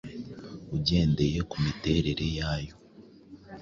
[0.77, 2.75] ugendeye ku miterere yayo.